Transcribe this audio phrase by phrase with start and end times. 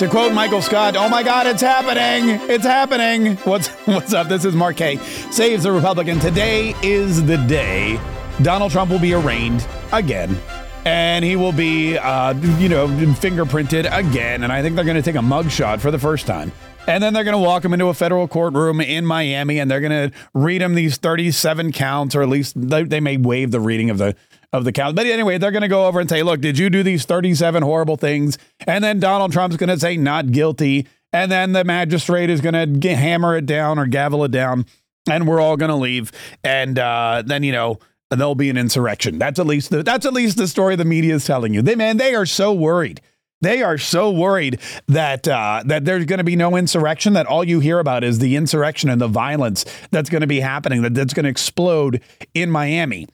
[0.00, 2.40] To quote Michael Scott, "Oh my God, it's happening!
[2.48, 4.28] It's happening!" What's what's up?
[4.28, 4.96] This is Mark Kaye.
[5.30, 6.18] Saves the Republican.
[6.18, 8.00] Today is the day
[8.40, 10.40] Donald Trump will be arraigned again,
[10.86, 14.42] and he will be, uh, you know, fingerprinted again.
[14.42, 16.50] And I think they're going to take a mugshot for the first time.
[16.86, 19.82] And then they're going to walk him into a federal courtroom in Miami, and they're
[19.82, 23.60] going to read him these 37 counts, or at least they, they may waive the
[23.60, 24.16] reading of the
[24.52, 24.96] of the count.
[24.96, 27.62] But anyway, they're going to go over and say, look, did you do these 37
[27.62, 28.38] horrible things?
[28.66, 30.86] And then Donald Trump's going to say not guilty.
[31.12, 34.66] And then the magistrate is going to hammer it down or gavel it down.
[35.08, 36.12] And we're all going to leave.
[36.44, 37.78] And uh, then, you know,
[38.10, 39.18] there'll be an insurrection.
[39.18, 41.62] That's at least the, that's at least the story the media is telling you.
[41.62, 43.00] They man, they are so worried.
[43.42, 47.14] They are so worried that uh, that there's going to be no insurrection.
[47.14, 50.40] That all you hear about is the insurrection and the violence that's going to be
[50.40, 50.82] happening.
[50.82, 52.02] That that's going to explode
[52.34, 53.06] in Miami.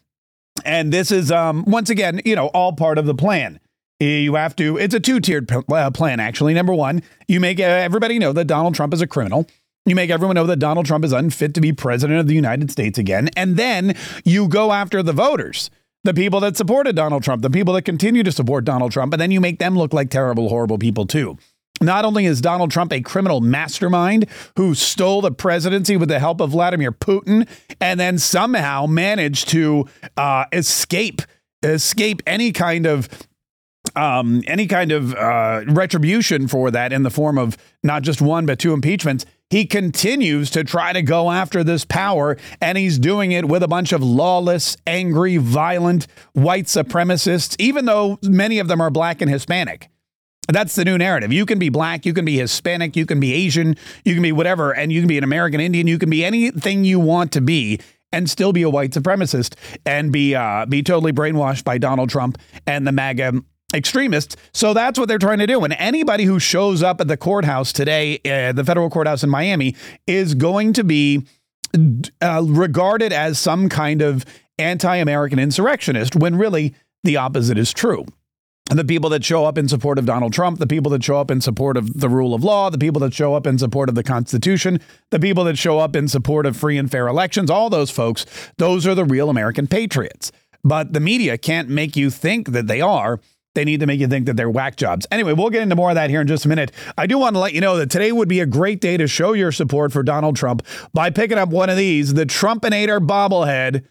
[0.64, 3.60] And this is, um, once again, you know, all part of the plan.
[3.98, 6.52] You have to, it's a two tiered uh, plan, actually.
[6.52, 9.46] Number one, you make everybody know that Donald Trump is a criminal.
[9.86, 12.70] You make everyone know that Donald Trump is unfit to be president of the United
[12.70, 13.30] States again.
[13.36, 15.70] And then you go after the voters,
[16.04, 19.20] the people that supported Donald Trump, the people that continue to support Donald Trump, and
[19.20, 21.38] then you make them look like terrible, horrible people too.
[21.80, 26.40] Not only is Donald Trump a criminal mastermind who stole the presidency with the help
[26.40, 27.46] of Vladimir Putin
[27.80, 31.22] and then somehow managed to uh, escape
[31.62, 33.08] escape any kind of
[33.94, 38.46] um, any kind of uh, retribution for that in the form of not just one
[38.46, 39.24] but two impeachments.
[39.48, 43.68] He continues to try to go after this power, and he's doing it with a
[43.68, 49.30] bunch of lawless, angry, violent white supremacists, even though many of them are black and
[49.30, 49.88] Hispanic.
[50.48, 51.32] That's the new narrative.
[51.32, 54.32] You can be black, you can be Hispanic, you can be Asian, you can be
[54.32, 57.40] whatever, and you can be an American Indian, you can be anything you want to
[57.40, 57.80] be
[58.12, 62.38] and still be a white supremacist and be uh, be totally brainwashed by Donald Trump
[62.66, 63.42] and the MAGA
[63.74, 64.36] extremists.
[64.52, 65.64] So that's what they're trying to do.
[65.64, 69.74] And anybody who shows up at the courthouse today, uh, the federal courthouse in Miami,
[70.06, 71.26] is going to be
[72.22, 74.24] uh, regarded as some kind of
[74.58, 76.74] anti-American insurrectionist when really
[77.04, 78.06] the opposite is true
[78.70, 81.30] the people that show up in support of Donald Trump, the people that show up
[81.30, 83.94] in support of the rule of law, the people that show up in support of
[83.94, 87.70] the Constitution, the people that show up in support of free and fair elections, all
[87.70, 88.26] those folks,
[88.58, 90.32] those are the real American patriots.
[90.64, 93.20] But the media can't make you think that they are.
[93.54, 95.06] They need to make you think that they're whack jobs.
[95.10, 96.72] Anyway, we'll get into more of that here in just a minute.
[96.98, 99.06] I do want to let you know that today would be a great day to
[99.06, 103.84] show your support for Donald Trump by picking up one of these, the Trumpinator bobblehead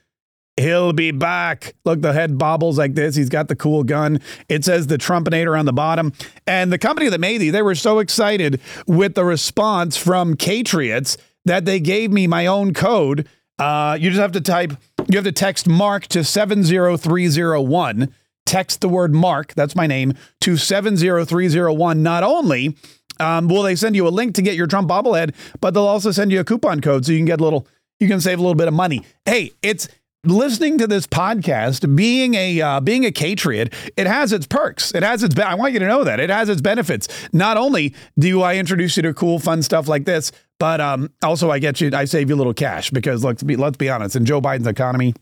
[0.57, 1.75] He'll be back.
[1.83, 3.15] Look, the head bobbles like this.
[3.15, 4.21] He's got the cool gun.
[4.47, 6.13] It says the Trumpinator on the bottom.
[6.47, 11.17] And the company that made these, they were so excited with the response from Catriots
[11.43, 13.27] that they gave me my own code.
[13.59, 14.73] Uh, you just have to type,
[15.09, 18.13] you have to text Mark to 70301.
[18.45, 22.01] Text the word Mark, that's my name, to 70301.
[22.01, 22.75] Not only
[23.19, 26.11] um, will they send you a link to get your Trump bobblehead, but they'll also
[26.11, 27.67] send you a coupon code so you can get a little,
[27.99, 29.03] you can save a little bit of money.
[29.25, 29.87] Hey, it's,
[30.25, 34.93] listening to this podcast, being a uh, being a Catriot, it has its perks.
[34.93, 35.35] It has its.
[35.35, 37.07] Be- I want you to know that it has its benefits.
[37.33, 41.51] Not only do I introduce you to cool, fun stuff like this, but um, also
[41.51, 41.91] I get you.
[41.93, 44.15] I save you a little cash because let's be let's be honest.
[44.15, 45.13] In Joe Biden's economy,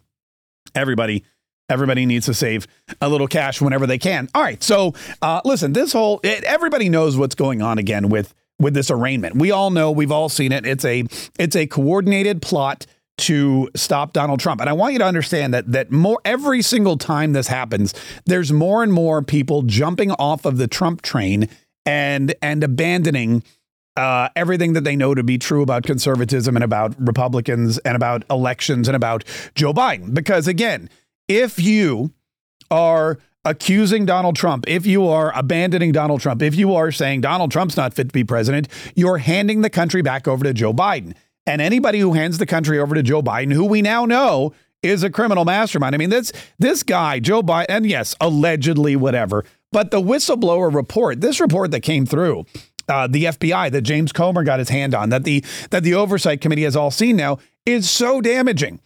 [0.76, 1.24] everybody.
[1.70, 2.68] Everybody needs to save
[3.00, 4.28] a little cash whenever they can.
[4.36, 5.72] All right, so uh, listen.
[5.72, 9.38] This whole it, everybody knows what's going on again with with this arraignment.
[9.38, 9.90] We all know.
[9.90, 10.66] We've all seen it.
[10.66, 11.06] It's a
[11.40, 12.86] it's a coordinated plot
[13.18, 14.60] to stop Donald Trump.
[14.60, 17.94] And I want you to understand that that more every single time this happens,
[18.26, 21.48] there's more and more people jumping off of the Trump train
[21.86, 23.44] and and abandoning
[23.96, 28.24] uh, everything that they know to be true about conservatism and about Republicans and about
[28.30, 30.14] elections and about Joe Biden.
[30.14, 30.90] Because again,
[31.28, 32.12] if you
[32.72, 37.52] are accusing Donald Trump, if you are abandoning Donald Trump, if you are saying Donald
[37.52, 41.14] Trump's not fit to be president, you're handing the country back over to Joe Biden.
[41.46, 45.04] And anybody who hands the country over to Joe Biden, who we now know is
[45.04, 45.96] a criminal mastermind.
[45.96, 51.22] I mean, this this guy, Joe Biden, and yes, allegedly whatever, but the whistleblower report,
[51.22, 52.46] this report that came through,
[52.88, 56.42] uh, the FBI that James Comer got his hand on, that the that the oversight
[56.42, 58.80] committee has all seen now, is so damaging.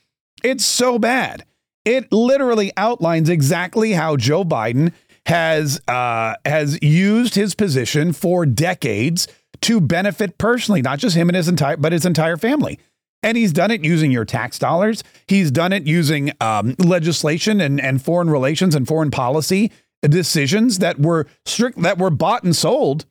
[0.44, 1.45] It's so bad.
[1.83, 4.94] It literally outlines exactly how Joe Biden
[5.25, 9.27] has uh, has used his position for decades
[9.62, 12.80] to benefit personally, not just him and his entire, but his entire family.
[13.24, 15.04] And he's done it using your tax dollars.
[15.27, 19.71] He's done it using um, legislation and, and foreign relations and foreign policy
[20.04, 23.06] decisions that were strict, that were bought and sold.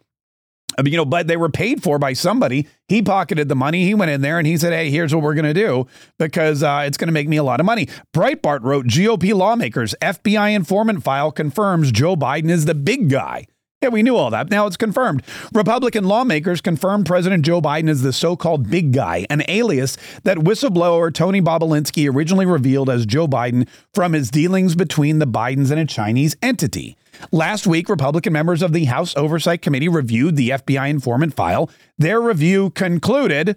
[0.79, 2.69] I mean, you know, but they were paid for by somebody.
[2.89, 3.85] He pocketed the money.
[3.85, 5.87] He went in there and he said, "Hey, here's what we're going to do
[6.19, 9.95] because uh, it's going to make me a lot of money." Breitbart wrote, "GOP lawmakers
[10.03, 13.47] FBI informant file confirms Joe Biden is the big guy."
[13.83, 14.49] Yeah, we knew all that.
[14.49, 15.23] Now it's confirmed.
[15.53, 20.39] Republican lawmakers confirmed President Joe Biden is the so called big guy, an alias that
[20.39, 25.79] whistleblower Tony Bobulinski originally revealed as Joe Biden from his dealings between the Bidens and
[25.79, 26.97] a Chinese entity.
[27.33, 31.71] Last week, Republican members of the House Oversight Committee reviewed the FBI informant file.
[31.99, 33.57] Their review concluded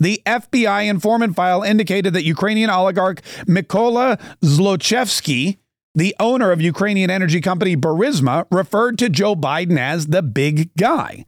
[0.00, 5.58] the FBI informant file indicated that Ukrainian oligarch Mykola Zlochevsky
[5.94, 11.24] the owner of Ukrainian energy company Burisma referred to Joe Biden as the big guy.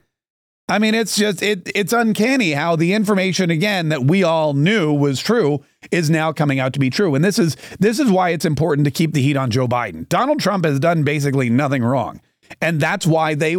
[0.69, 4.93] I mean, it's just it it's uncanny how the information again that we all knew
[4.93, 7.17] was true is now coming out to be true.
[7.17, 10.09] And this is this is why it's important to keep the heat on Joe Biden.
[10.09, 12.21] Donald Trump has done basically nothing wrong.
[12.61, 13.57] And that's why they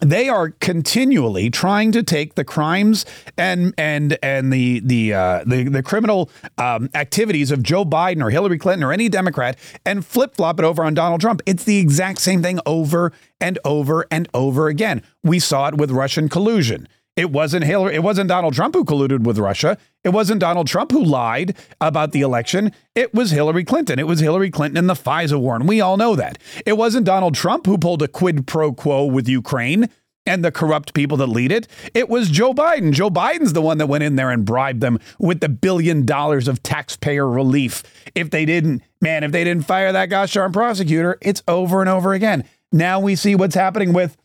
[0.00, 3.04] they are continually trying to take the crimes
[3.36, 8.30] and and and the the uh, the, the criminal um, activities of Joe Biden or
[8.30, 11.42] Hillary Clinton or any Democrat and flip flop it over on Donald Trump.
[11.46, 15.02] It's the exact same thing over and over and over again.
[15.22, 16.88] We saw it with Russian collusion.
[17.18, 19.76] It wasn't Hillary, it wasn't Donald Trump who colluded with Russia.
[20.04, 22.70] It wasn't Donald Trump who lied about the election.
[22.94, 23.98] It was Hillary Clinton.
[23.98, 26.38] It was Hillary Clinton and the FISA war, and we all know that.
[26.64, 29.88] It wasn't Donald Trump who pulled a quid pro quo with Ukraine
[30.26, 31.66] and the corrupt people that lead it.
[31.92, 32.92] It was Joe Biden.
[32.92, 36.46] Joe Biden's the one that went in there and bribed them with the billion dollars
[36.46, 37.82] of taxpayer relief.
[38.14, 41.90] If they didn't, man, if they didn't fire that gosh darn prosecutor, it's over and
[41.90, 42.44] over again.
[42.70, 44.16] Now we see what's happening with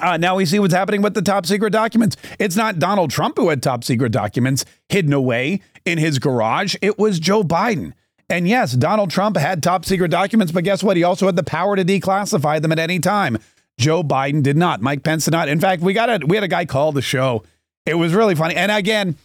[0.00, 2.16] uh, now we see what's happening with the top secret documents.
[2.38, 6.76] It's not Donald Trump who had top secret documents hidden away in his garage.
[6.82, 7.92] It was Joe Biden.
[8.30, 10.96] And yes, Donald Trump had top secret documents, but guess what?
[10.96, 13.38] He also had the power to declassify them at any time.
[13.78, 14.82] Joe Biden did not.
[14.82, 15.48] Mike Pence did not.
[15.48, 17.44] In fact, we got a we had a guy call the show.
[17.86, 18.54] It was really funny.
[18.54, 19.16] And again,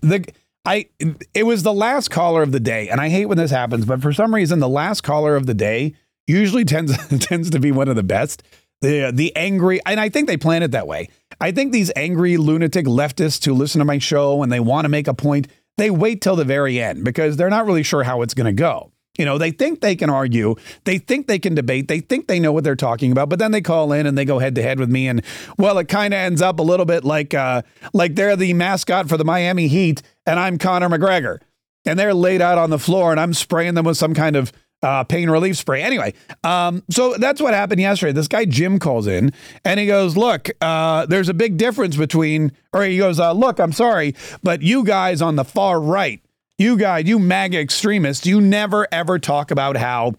[0.00, 0.24] the
[0.64, 0.86] I
[1.32, 4.02] it was the last caller of the day, and I hate when this happens, but
[4.02, 5.94] for some reason, the last caller of the day
[6.26, 6.96] usually tends
[7.26, 8.42] tends to be one of the best
[8.80, 11.08] the the angry and I think they plan it that way.
[11.40, 14.88] I think these angry lunatic leftists who listen to my show and they want to
[14.88, 15.48] make a point,
[15.78, 18.52] they wait till the very end because they're not really sure how it's going to
[18.52, 18.92] go.
[19.18, 20.54] You know, they think they can argue,
[20.84, 23.50] they think they can debate, they think they know what they're talking about, but then
[23.50, 25.22] they call in and they go head to head with me, and
[25.58, 27.62] well, it kind of ends up a little bit like uh,
[27.92, 31.40] like they're the mascot for the Miami Heat, and I'm Conor McGregor,
[31.84, 34.52] and they're laid out on the floor, and I'm spraying them with some kind of
[34.82, 35.82] uh, pain relief spray.
[35.82, 38.12] Anyway, um, so that's what happened yesterday.
[38.12, 39.32] This guy Jim calls in
[39.64, 43.58] and he goes, "Look, uh, there's a big difference between," or he goes, uh, "Look,
[43.58, 46.20] I'm sorry, but you guys on the far right,
[46.58, 50.14] you guys, you MAGA extremists, you never ever talk about how."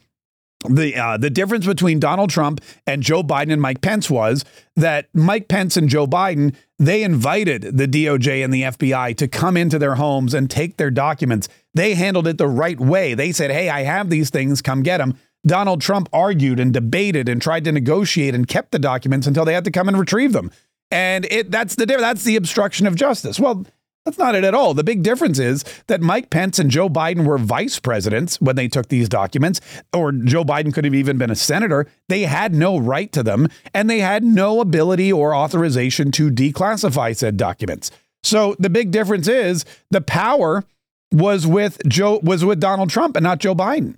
[0.70, 5.08] The uh, the difference between Donald Trump and Joe Biden and Mike Pence was that
[5.14, 9.80] Mike Pence and Joe Biden they invited the DOJ and the FBI to come into
[9.80, 13.14] their homes and take their documents they handled it the right way.
[13.14, 15.18] They said, hey, I have these things, come get them.
[15.46, 19.54] Donald Trump argued and debated and tried to negotiate and kept the documents until they
[19.54, 20.52] had to come and retrieve them.
[20.92, 23.40] And it that's the that's the obstruction of justice.
[23.40, 23.66] Well,
[24.06, 24.74] that's not it at all.
[24.74, 28.68] The big difference is that Mike Pence and Joe Biden were vice presidents when they
[28.68, 29.62] took these documents,
[29.94, 31.88] or Joe Biden could have even been a senator.
[32.10, 37.16] They had no right to them, and they had no ability or authorization to declassify
[37.16, 37.92] said documents.
[38.24, 40.64] So the big difference is the power
[41.12, 43.98] was with Joe was with Donald Trump and not Joe Biden.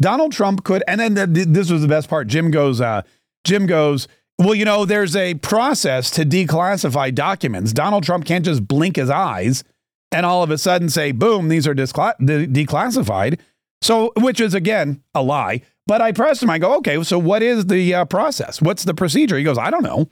[0.00, 2.26] Donald Trump could, and then the, this was the best part.
[2.26, 3.02] Jim goes, uh,
[3.44, 4.08] Jim goes,
[4.38, 7.72] well, you know, there's a process to declassify documents.
[7.72, 9.64] Donald Trump can't just blink his eyes
[10.10, 13.38] and all of a sudden say, boom, these are discla- de- declassified.
[13.80, 15.62] So, which is again a lie.
[15.86, 16.50] But I pressed him.
[16.50, 18.62] I go, okay, so what is the uh, process?
[18.62, 19.36] What's the procedure?
[19.36, 20.08] He goes, I don't know.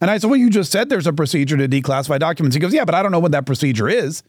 [0.00, 2.56] And I said, well, you just said there's a procedure to declassify documents.
[2.56, 4.24] He goes, yeah, but I don't know what that procedure is.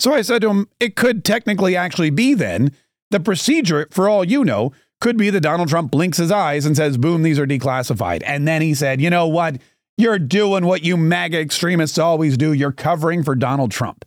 [0.00, 2.72] So I said to him, it could technically actually be then
[3.12, 4.72] the procedure, for all you know,
[5.04, 8.22] could be that Donald Trump blinks his eyes and says, boom, these are declassified.
[8.24, 9.58] And then he said, you know what?
[9.98, 12.54] You're doing what you MAGA extremists always do.
[12.54, 14.06] You're covering for Donald Trump.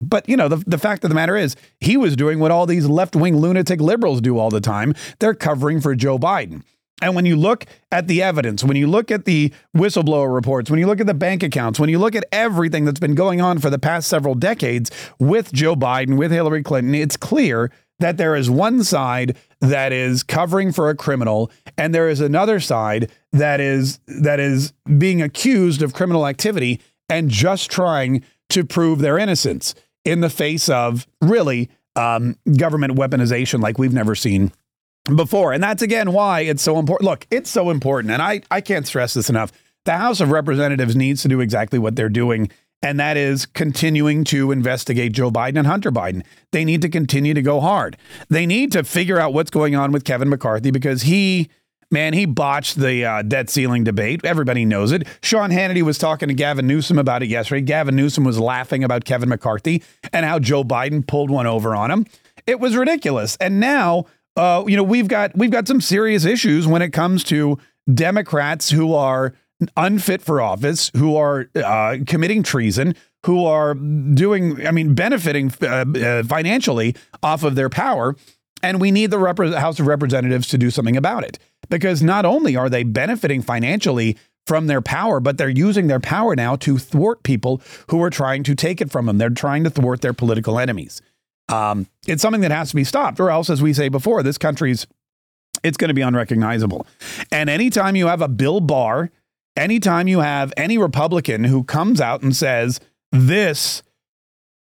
[0.00, 2.66] But, you know, the, the fact of the matter is, he was doing what all
[2.66, 4.94] these left wing lunatic liberals do all the time.
[5.18, 6.62] They're covering for Joe Biden.
[7.02, 10.78] And when you look at the evidence, when you look at the whistleblower reports, when
[10.78, 13.58] you look at the bank accounts, when you look at everything that's been going on
[13.58, 18.36] for the past several decades with Joe Biden, with Hillary Clinton, it's clear that there
[18.36, 23.60] is one side that is covering for a criminal and there is another side that
[23.60, 29.74] is that is being accused of criminal activity and just trying to prove their innocence
[30.04, 34.52] in the face of really um, government weaponization like we've never seen
[35.16, 35.52] before.
[35.52, 37.08] And that's again why it's so important.
[37.08, 38.12] Look, it's so important.
[38.12, 39.52] And I, I can't stress this enough.
[39.84, 42.50] The House of Representatives needs to do exactly what they're doing.
[42.80, 46.24] And that is continuing to investigate Joe Biden and Hunter Biden.
[46.52, 47.96] They need to continue to go hard.
[48.28, 51.48] They need to figure out what's going on with Kevin McCarthy because he
[51.90, 54.20] Man, he botched the uh, debt ceiling debate.
[54.22, 55.08] Everybody knows it.
[55.22, 57.62] Sean Hannity was talking to Gavin Newsom about it yesterday.
[57.62, 59.82] Gavin Newsom was laughing about Kevin McCarthy
[60.12, 62.04] and how Joe Biden pulled one over on him.
[62.46, 63.38] It was ridiculous.
[63.40, 64.04] And now,
[64.36, 67.58] uh, you know, we've got we've got some serious issues when it comes to
[67.92, 69.32] Democrats who are
[69.76, 72.94] unfit for office, who are uh, committing treason,
[73.26, 78.16] who are doing, I mean, benefiting uh, uh, financially off of their power.
[78.62, 79.18] And we need the
[79.58, 81.38] House of Representatives to do something about it
[81.68, 86.34] because not only are they benefiting financially from their power, but they're using their power
[86.34, 87.60] now to thwart people
[87.90, 89.18] who are trying to take it from them.
[89.18, 91.02] They're trying to thwart their political enemies.
[91.48, 94.38] Um, it's something that has to be stopped, or else, as we say before, this
[94.38, 94.86] country's
[95.64, 96.86] it's going to be unrecognizable.
[97.32, 99.10] And anytime you have a Bill Barr,
[99.56, 102.80] anytime you have any Republican who comes out and says
[103.12, 103.82] this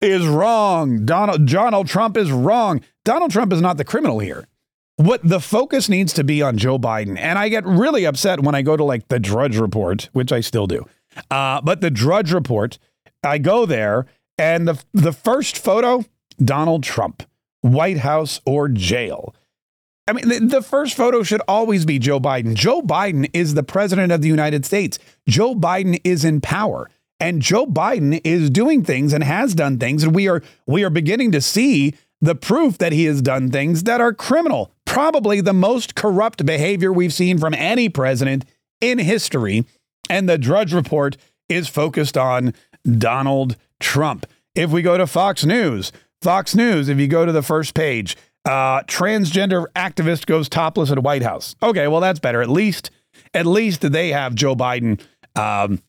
[0.00, 2.80] is wrong, Donald Donald Trump is wrong.
[3.04, 4.48] Donald Trump is not the criminal here
[4.96, 7.18] what the focus needs to be on Joe Biden.
[7.18, 10.40] And I get really upset when I go to like the Drudge Report, which I
[10.40, 10.86] still do.
[11.30, 12.78] Uh, but the Drudge Report,
[13.22, 14.06] I go there
[14.38, 16.04] and the the first photo,
[16.42, 17.22] Donald Trump,
[17.60, 19.34] White House or jail.
[20.06, 22.54] I mean, the, first photo should always be Joe Biden.
[22.54, 24.98] Joe Biden is the president of the United States.
[25.26, 26.90] Joe Biden is in power.
[27.20, 30.02] And Joe Biden is doing things and has done things.
[30.02, 33.84] And we are we are beginning to see the proof that he has done things
[33.84, 38.44] that are criminal, probably the most corrupt behavior we've seen from any president
[38.80, 39.64] in history.
[40.10, 41.16] And the Drudge Report
[41.48, 42.52] is focused on
[42.84, 44.26] Donald Trump.
[44.54, 48.16] If we go to Fox News, Fox News, if you go to the first page,
[48.44, 51.56] uh, transgender activist goes topless at White House.
[51.62, 52.42] Okay, well that's better.
[52.42, 52.90] At least,
[53.32, 55.00] at least they have Joe Biden
[55.36, 55.82] um,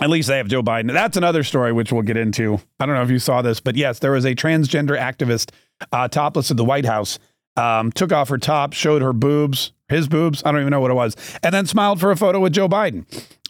[0.00, 0.92] at least they have Joe Biden.
[0.92, 2.60] That's another story which we'll get into.
[2.78, 5.50] I don't know if you saw this, but yes, there was a transgender activist
[5.92, 7.18] uh, topless at the White House.
[7.56, 10.42] Um, took off her top, showed her boobs, his boobs.
[10.44, 12.68] I don't even know what it was, and then smiled for a photo with Joe
[12.68, 13.04] Biden.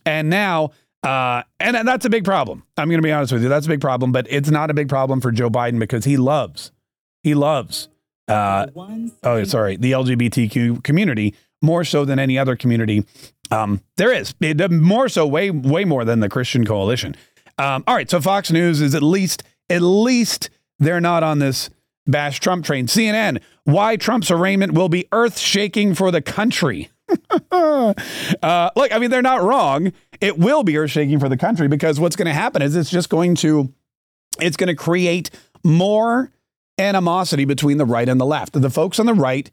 [0.04, 0.70] And now,
[1.04, 2.64] uh, and that's a big problem.
[2.76, 3.48] I'm going to be honest with you.
[3.48, 6.16] That's a big problem, but it's not a big problem for Joe Biden because he
[6.16, 6.72] loves,
[7.22, 7.88] he loves,
[8.30, 8.66] uh,
[9.22, 13.04] oh, sorry, the LGBTQ community more so than any other community
[13.50, 17.16] um, there is it, more so, way way more than the Christian Coalition.
[17.58, 21.68] Um, all right, so Fox News is at least at least they're not on this
[22.06, 22.86] bash Trump train.
[22.86, 26.90] CNN, why Trump's arraignment will be earth shaking for the country.
[27.50, 27.92] uh,
[28.76, 29.92] look, I mean, they're not wrong.
[30.20, 32.90] It will be earth shaking for the country because what's going to happen is it's
[32.90, 33.72] just going to
[34.40, 35.30] it's going to create
[35.64, 36.30] more
[36.80, 38.60] animosity between the right and the left.
[38.60, 39.50] The folks on the right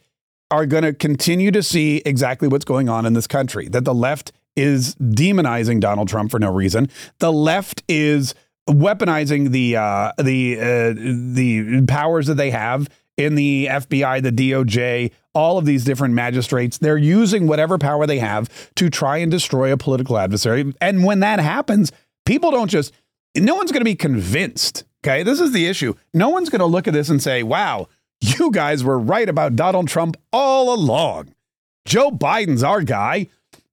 [0.49, 3.93] are going to continue to see exactly what's going on in this country that the
[3.93, 6.89] left is demonizing Donald Trump for no reason.
[7.19, 8.33] The left is
[8.67, 15.11] weaponizing the uh, the uh, the powers that they have in the FBI, the DOJ,
[15.33, 16.77] all of these different magistrates.
[16.77, 20.73] They're using whatever power they have to try and destroy a political adversary.
[20.81, 21.91] And when that happens,
[22.25, 22.93] people don't just
[23.35, 24.83] no one's going to be convinced.
[25.07, 25.93] Okay, this is the issue.
[26.13, 27.87] No one's going to look at this and say, "Wow."
[28.19, 31.35] You guys were right about Donald Trump all along.
[31.85, 33.27] Joe Biden's our guy.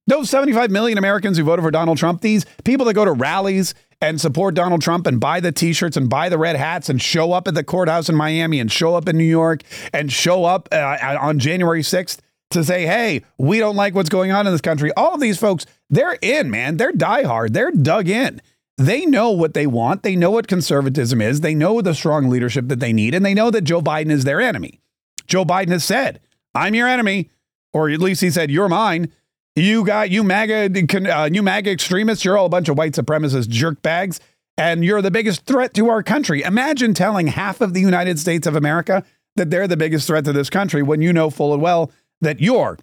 [0.05, 3.73] Those 75 million Americans who voted for Donald Trump, these people that go to rallies
[4.01, 7.01] and support Donald Trump and buy the t shirts and buy the red hats and
[7.01, 10.45] show up at the courthouse in Miami and show up in New York and show
[10.45, 12.19] up uh, on January 6th
[12.51, 14.91] to say, hey, we don't like what's going on in this country.
[14.95, 16.77] All of these folks, they're in, man.
[16.77, 17.53] They're diehard.
[17.53, 18.41] They're dug in.
[18.77, 20.03] They know what they want.
[20.03, 21.41] They know what conservatism is.
[21.41, 24.25] They know the strong leadership that they need, and they know that Joe Biden is
[24.25, 24.81] their enemy.
[25.27, 26.19] Joe Biden has said,
[26.53, 27.29] I'm your enemy,
[27.73, 29.11] or at least he said, You're mine.
[29.55, 30.69] You got you MAGA,
[31.09, 32.25] uh, you MAGA extremists.
[32.25, 34.19] You're all a bunch of white supremacist jerk bags,
[34.57, 36.41] and you're the biggest threat to our country.
[36.41, 39.05] Imagine telling half of the United States of America
[39.37, 41.89] that they're the biggest threat to this country when you know full and well
[42.19, 42.77] that you're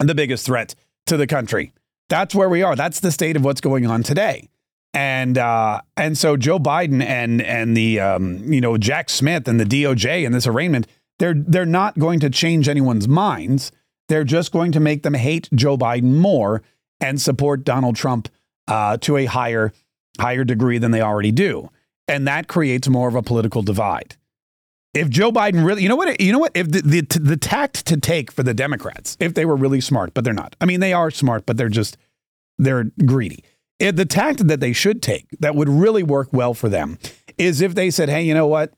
[0.00, 0.74] the biggest threat
[1.06, 1.72] to the country.
[2.10, 2.76] That's where we are.
[2.76, 4.50] That's the state of what's going on today
[4.94, 9.58] and uh, and so Joe Biden and and the um, you know Jack Smith and
[9.58, 10.86] the DOJ in this arraignment,
[11.18, 13.72] they're they're not going to change anyone's minds.
[14.08, 16.62] They're just going to make them hate Joe Biden more
[17.00, 18.28] and support Donald Trump
[18.68, 19.72] uh, to a higher
[20.20, 21.70] higher degree than they already do,
[22.06, 24.16] and that creates more of a political divide.
[24.92, 27.86] If Joe Biden really, you know what, you know what, if the, the the tact
[27.86, 30.54] to take for the Democrats, if they were really smart, but they're not.
[30.60, 31.96] I mean, they are smart, but they're just
[32.58, 33.42] they're greedy
[33.82, 36.98] it, the tactic that they should take that would really work well for them
[37.36, 38.72] is if they said, hey, you know what?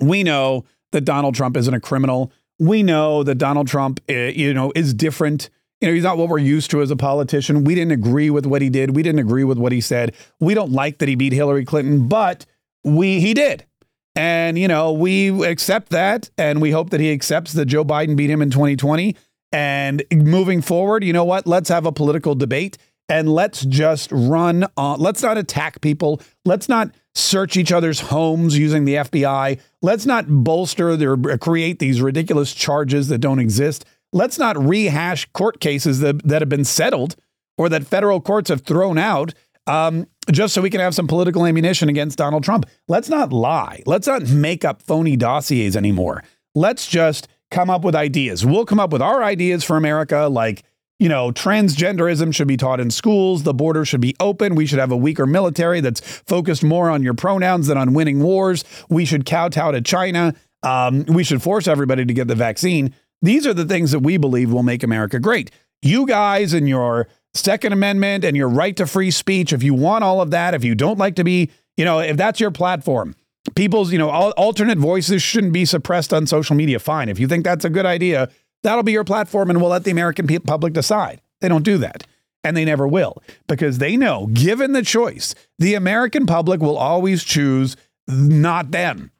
[0.00, 2.32] We know that Donald Trump isn't a criminal.
[2.60, 5.50] We know that Donald Trump, uh, you know, is different.
[5.80, 7.64] You know, he's not what we're used to as a politician.
[7.64, 8.94] We didn't agree with what he did.
[8.94, 10.14] We didn't agree with what he said.
[10.38, 12.46] We don't like that he beat Hillary Clinton, but
[12.84, 13.66] we he did.
[14.14, 18.14] And you know, we accept that and we hope that he accepts that Joe Biden
[18.14, 19.16] beat him in 2020
[19.52, 21.48] And moving forward, you know what?
[21.48, 22.78] Let's have a political debate
[23.10, 25.00] and let's just run on.
[25.00, 26.22] Let's not attack people.
[26.44, 29.60] Let's not search each other's homes using the FBI.
[29.82, 33.84] Let's not bolster or create these ridiculous charges that don't exist.
[34.12, 37.16] Let's not rehash court cases that, that have been settled
[37.58, 39.34] or that federal courts have thrown out
[39.66, 42.64] um, just so we can have some political ammunition against Donald Trump.
[42.86, 43.82] Let's not lie.
[43.86, 46.22] Let's not make up phony dossiers anymore.
[46.54, 48.46] Let's just come up with ideas.
[48.46, 50.62] We'll come up with our ideas for America, like,
[51.00, 54.78] you know, transgenderism should be taught in schools, the border should be open, we should
[54.78, 59.06] have a weaker military that's focused more on your pronouns than on winning wars, we
[59.06, 62.94] should kowtow to China, um, we should force everybody to get the vaccine.
[63.22, 65.50] These are the things that we believe will make America great.
[65.82, 70.04] You guys and your Second Amendment and your right to free speech, if you want
[70.04, 73.14] all of that, if you don't like to be, you know, if that's your platform,
[73.54, 76.78] people's, you know, alternate voices shouldn't be suppressed on social media.
[76.78, 77.08] Fine.
[77.08, 78.28] If you think that's a good idea,
[78.62, 81.20] that'll be your platform and we'll let the American public decide.
[81.40, 82.06] They don't do that.
[82.42, 87.22] And they never will because they know, given the choice, the American public will always
[87.22, 87.76] choose
[88.08, 89.10] not them.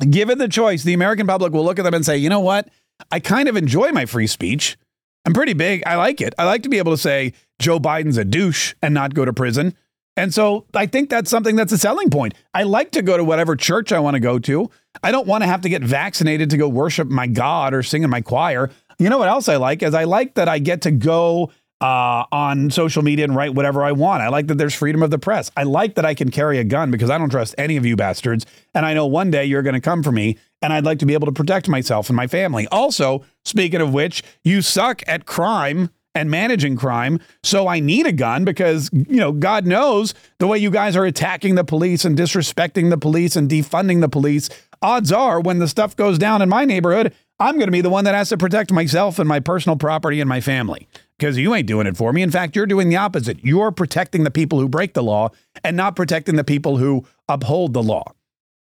[0.00, 2.68] Given the choice, the American public will look at them and say, you know what?
[3.10, 4.78] I kind of enjoy my free speech.
[5.26, 5.82] I'm pretty big.
[5.86, 6.34] I like it.
[6.38, 9.32] I like to be able to say Joe Biden's a douche and not go to
[9.32, 9.74] prison.
[10.16, 12.34] And so I think that's something that's a selling point.
[12.52, 14.70] I like to go to whatever church I want to go to.
[15.02, 18.02] I don't want to have to get vaccinated to go worship my God or sing
[18.02, 18.70] in my choir.
[18.98, 21.50] You know what else I like is I like that I get to go
[21.82, 24.22] uh, on social media and write whatever I want.
[24.22, 25.50] I like that there's freedom of the press.
[25.56, 27.96] I like that I can carry a gun because I don't trust any of you
[27.96, 28.46] bastards.
[28.72, 31.06] And I know one day you're going to come for me, and I'd like to
[31.06, 32.68] be able to protect myself and my family.
[32.70, 37.18] Also, speaking of which, you suck at crime and managing crime.
[37.42, 41.04] So I need a gun because, you know, God knows the way you guys are
[41.06, 44.50] attacking the police and disrespecting the police and defunding the police.
[44.82, 47.90] Odds are when the stuff goes down in my neighborhood, I'm going to be the
[47.90, 50.86] one that has to protect myself and my personal property and my family
[51.18, 52.22] because you ain't doing it for me.
[52.22, 53.44] In fact, you're doing the opposite.
[53.44, 55.30] You're protecting the people who break the law
[55.64, 58.04] and not protecting the people who uphold the law.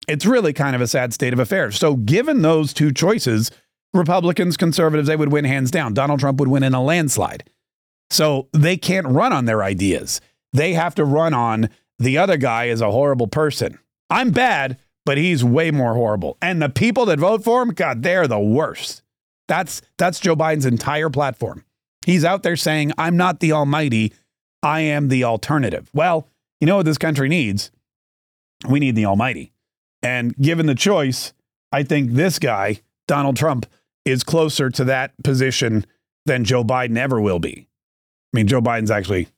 [0.07, 1.77] It's really kind of a sad state of affairs.
[1.77, 3.51] So, given those two choices,
[3.93, 5.93] Republicans, conservatives, they would win hands down.
[5.93, 7.51] Donald Trump would win in a landslide.
[8.11, 10.21] So they can't run on their ideas.
[10.53, 13.79] They have to run on the other guy is a horrible person.
[14.09, 16.37] I'm bad, but he's way more horrible.
[16.43, 19.03] And the people that vote for him, God, they're the worst.
[19.47, 21.65] That's that's Joe Biden's entire platform.
[22.05, 24.13] He's out there saying, I'm not the almighty,
[24.63, 25.89] I am the alternative.
[25.95, 26.29] Well,
[26.61, 27.71] you know what this country needs?
[28.69, 29.55] We need the almighty.
[30.03, 31.33] And given the choice,
[31.73, 33.65] I think this guy, Donald Trump,
[34.05, 35.87] is closer to that position
[36.27, 37.67] than Joe Biden ever will be.
[38.35, 39.29] I mean, Joe Biden's actually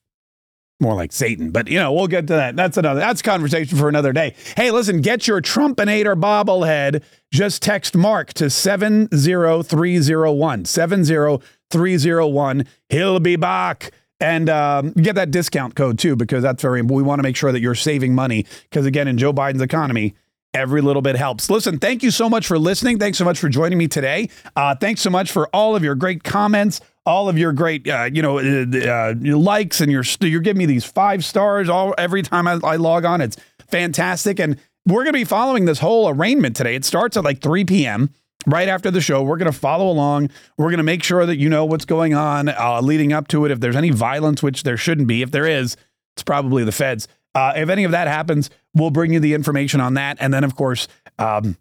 [0.81, 2.57] more like Satan, but you know, we'll get to that.
[2.57, 4.35] That's another that's conversation for another day.
[4.57, 7.03] Hey, listen, get your Trumpinator bobblehead.
[7.33, 10.64] Just text Mark to 70301.
[10.64, 12.64] 70301.
[12.88, 13.93] He'll be back.
[14.23, 17.53] And um, get that discount code too, because that's very we want to make sure
[17.53, 18.45] that you're saving money.
[18.64, 20.14] Because again, in Joe Biden's economy,
[20.53, 21.49] Every little bit helps.
[21.49, 22.99] Listen, thank you so much for listening.
[22.99, 24.31] Thanks so much for joining me today.
[24.57, 28.09] Uh, thanks so much for all of your great comments, all of your great, uh,
[28.12, 32.23] you know, uh, uh likes, and your you're giving me these five stars all every
[32.23, 33.20] time I, I log on.
[33.20, 33.37] It's
[33.68, 36.75] fantastic, and we're going to be following this whole arraignment today.
[36.75, 38.11] It starts at like 3 p.m.
[38.46, 40.31] Right after the show, we're going to follow along.
[40.57, 43.44] We're going to make sure that you know what's going on uh, leading up to
[43.44, 43.51] it.
[43.51, 45.77] If there's any violence, which there shouldn't be, if there is,
[46.14, 47.07] it's probably the feds.
[47.35, 50.16] Uh, if any of that happens, we'll bring you the information on that.
[50.20, 51.59] And then, of course, um,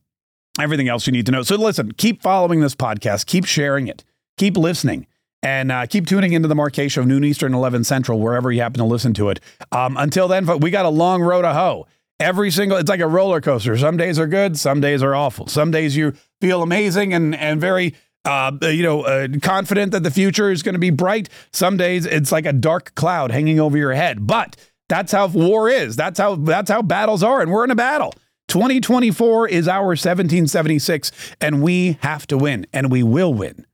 [0.57, 1.43] everything else you need to know.
[1.43, 4.05] So listen, keep following this podcast, keep sharing it,
[4.37, 5.05] keep listening.
[5.41, 8.61] And uh, keep tuning into the Mark Kaye Show, noon Eastern, 11 Central, wherever you
[8.61, 9.39] happen to listen to it.
[9.71, 11.87] Um, until then, we got a long road to hoe.
[12.19, 13.77] Every single, it's like a roller coaster.
[13.77, 15.47] Some days are good, some days are awful.
[15.47, 20.11] Some days you feel amazing and and very uh, you know, uh, confident that the
[20.11, 21.29] future is going to be bright.
[21.51, 24.27] Some days it's like a dark cloud hanging over your head.
[24.27, 24.57] But
[24.89, 25.95] that's how war is.
[25.95, 28.13] That's how that's how battles are, and we're in a battle.
[28.49, 33.65] 2024 is our 1776, and we have to win, and we will win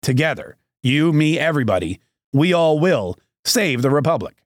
[0.00, 0.56] together.
[0.84, 2.00] You, me, everybody.
[2.32, 4.41] We all will save the republic.